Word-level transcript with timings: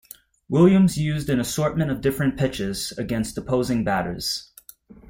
Williams 0.49 0.97
used 0.97 1.29
an 1.29 1.39
assortment 1.39 1.91
of 1.91 2.01
different 2.01 2.35
pitches 2.35 2.91
against 2.93 3.37
opposing 3.37 3.83
batters. 3.83 4.49